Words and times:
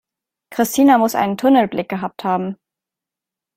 Christina 0.51 0.97
muss 0.97 1.13
einen 1.13 1.37
Tunnelblick 1.37 1.87
gehabt 1.87 2.23
haben. 2.23 2.57